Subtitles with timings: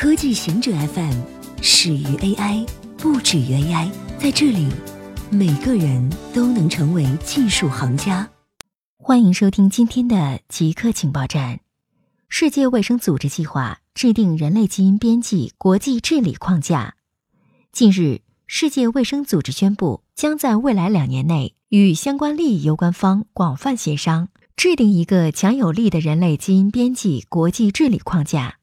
[0.00, 1.12] 科技行者 FM
[1.60, 2.66] 始于 AI，
[2.96, 3.90] 不止于 AI。
[4.18, 4.66] 在这里，
[5.30, 8.26] 每个人都能成为技术行家。
[8.96, 11.60] 欢迎收听今天的极客情报站。
[12.30, 16.94] 世界卫生组织计划制定人类基因编辑国际治理框架。
[17.70, 28.59] 近日，世界卫生组织宣布，将在未来两年内与相关利益攸关方广泛协商，制定一个强有力的人类基因编辑国际治理框架。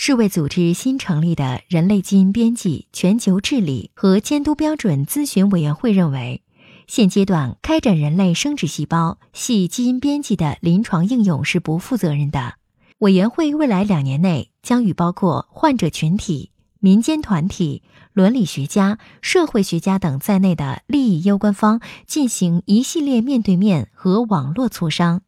[0.00, 6.44] 世卫组织新成立的人类基因编辑全球治理和监督标准咨询委员会认为，
[6.86, 12.54] 现阶段开展人类生殖细胞系基因编辑的临床应用是不负责任的。
[12.98, 25.22] 委员会未来两年内将与包括患者群体、民间团体、伦理学家、社会学家等在内的利益攸关方进行一系列面对面和网络磋商。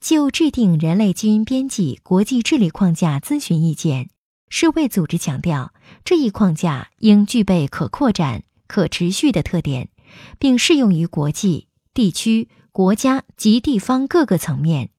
[0.00, 4.10] 就制定人类基因编辑国际治理框架咨询意见。
[4.54, 5.72] 世卫组织强调，
[6.04, 9.88] 这一框架应具备可扩展、可持续的特点，
[10.38, 14.90] 并适用于国际、地区、国家及地方各个层面。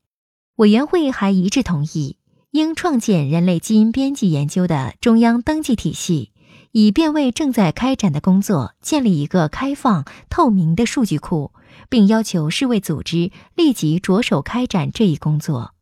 [0.56, 2.18] 委员会还一致同意，
[2.50, 6.32] 应创建人类基因编辑研究的中央登记体系，
[6.72, 11.52] 以便为正在开展的工作建立一个开放、透明的数据库。
[11.90, 15.74] 并要求世卫组织立即着手开展这一工作。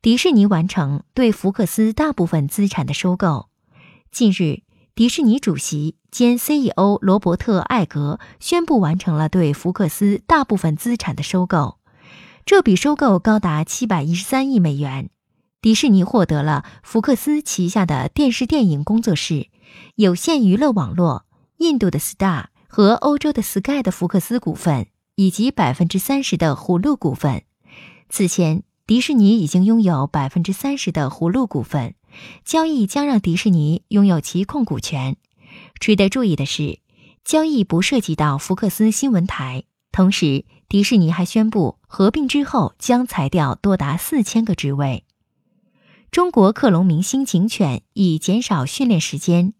[0.00, 3.48] 迪士尼完成对福克斯大部分资产的收购。
[4.10, 4.62] 近日，
[4.94, 11.78] 迪士尼主席兼 CEO 罗伯特·艾格宣布完成了对福克斯大部分资产的收购。
[12.46, 15.10] 这笔收购高达七百一十三亿美元。
[15.60, 19.48] 迪士尼获得了福克斯旗下的电视电影工作室、
[19.96, 21.26] 有线娱乐网络、
[21.58, 24.86] 印度的 Star 和欧洲的 Sky 的福克斯股份。
[25.18, 27.42] 以及百分之三十的葫芦股份。
[28.08, 31.94] 此前，迪士尼已经拥有百分之三十的葫芦股份，
[32.42, 35.18] 交易将让迪士尼拥有其控股权。
[35.78, 36.78] 值得注意的是，
[37.22, 39.64] 交易不涉及到福克斯新闻台。
[39.92, 45.04] 同时，迪士尼还宣布合并之后将裁掉多达四千个职位。
[46.10, 49.52] 中国克隆明星警犬以减少训练时间。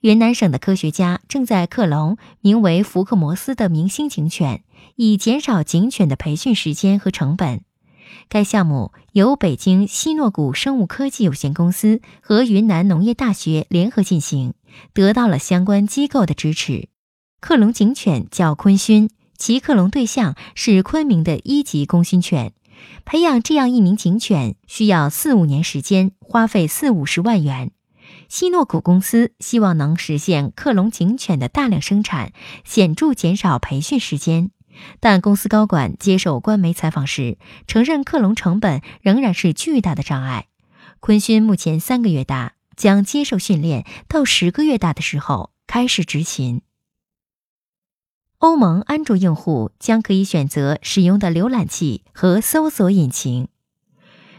[0.00, 4.64] 云南省的科学家正在克隆名为福克摩斯的明星警犬。
[4.94, 7.62] 以减少警犬的培训时间和成本。
[8.28, 14.54] 该项目由北京希诺谷生物科技有限公司和云南农业大学联合进行，
[14.92, 16.88] 得到了相关机构的支持。
[17.40, 22.52] 克隆警犬叫昆勋，其克隆对象是昆明的一级功勋犬。
[23.04, 27.72] 培养这样一名警犬需要四五年时间，花费四五十万元。
[28.28, 32.32] 希诺谷公司希望能实现克隆警犬的大量生产，
[32.64, 34.50] 显著减少培训时间。
[35.00, 40.46] 但公司高管接受官媒采访时承认，克隆成本仍然是巨大的障碍。
[41.00, 46.62] 昆勋目前三个月大，将接受训练，到十个月大的时候开始执勤。
[48.38, 53.48] 欧盟安卓用户将可以选择使用的浏览器和搜索引擎。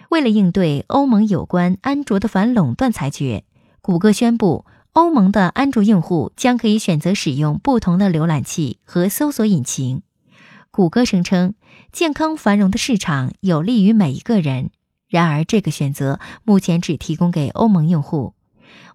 [0.09, 3.43] 为了应对欧盟有关安卓的反垄断裁决，
[3.81, 10.01] 谷歌宣布，欧盟的安卓用户将可以选择使用不同的浏览器和搜索引擎。
[10.79, 11.55] 谷歌声称，
[11.91, 14.69] 健康繁荣的市场有利于每一个人。
[15.09, 18.33] 然而，这个选择目前只提供给欧盟用户。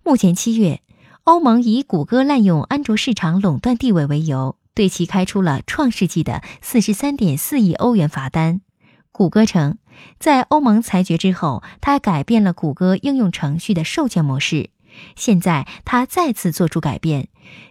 [0.03, 0.81] 目前七月，
[1.25, 8.63] 欧盟以谷歌滥用安卓市场垄断地位为由，对其开出了创世纪的四十三点四亿欧元罚单。
[9.13, 9.77] 谷歌称，
[10.19, 14.71] 在欧盟裁决之后，它改变了谷歌应用程序的授权模式。
[15.17, 17.29] 现在，它再次做出改变。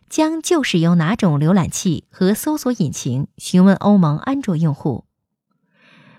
[0.10, 5.06] 将就使用哪种浏览器和搜索引擎询问欧盟安卓用户。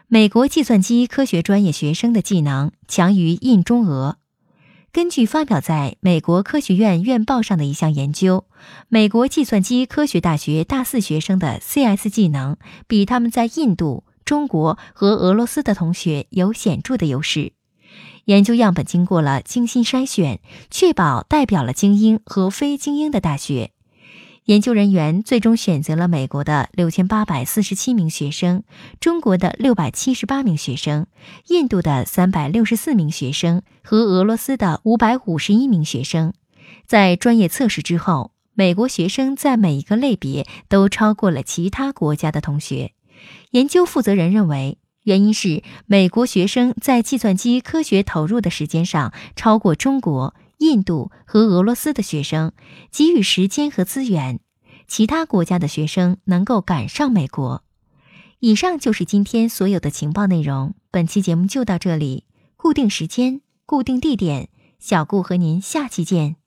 [0.06, 4.18] 美国计算机科学专业学生的技能强于印中俄。
[4.92, 8.44] 根据发表在美国科学院院报上的一项研究，
[8.88, 12.56] 美国计算机科学大学大四学生的 CS 技能
[12.86, 17.54] 比他们在印度、中国和俄罗斯的同学有显著的优势。
[18.26, 20.40] 研究样本经过了精心筛选，
[20.70, 23.70] 确保代表了精英和非精英的大学。
[24.46, 28.62] 研究人员最终选择了美国的六千八百四十七名学生，
[29.00, 31.06] 中国的六百七十八名学生，
[31.48, 36.34] 印度的三百六十四名学生和俄罗斯的五百五十一名学生。
[36.86, 42.92] 在专业测试之后，美国学生在每一个类别都超过了其他国家的同学。
[43.52, 50.34] 研究负责人认为，原因是美国学生在计算机科学投入的时间上超过中国。
[50.58, 52.52] 印度和俄罗斯的学生
[52.90, 54.38] 给予时间和资源，
[54.86, 57.64] 其他国家的学生能够赶上美国。
[58.38, 60.74] 以上就是今天所有的情报内容。
[60.92, 62.24] 本期节目就到这里，
[62.56, 64.48] 固定时间，固定地点，
[64.78, 66.43] 小顾和您下期见。